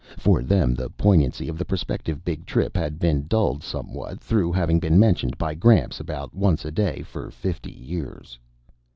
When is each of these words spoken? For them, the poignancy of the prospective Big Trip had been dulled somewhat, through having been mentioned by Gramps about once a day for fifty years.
For 0.17 0.41
them, 0.41 0.73
the 0.73 0.89
poignancy 0.89 1.47
of 1.47 1.59
the 1.59 1.63
prospective 1.63 2.25
Big 2.25 2.47
Trip 2.47 2.75
had 2.75 2.97
been 2.97 3.27
dulled 3.27 3.61
somewhat, 3.61 4.19
through 4.19 4.51
having 4.51 4.79
been 4.79 4.97
mentioned 4.97 5.37
by 5.37 5.53
Gramps 5.53 5.99
about 5.99 6.33
once 6.33 6.65
a 6.65 6.71
day 6.71 7.03
for 7.03 7.29
fifty 7.29 7.71
years. 7.71 8.39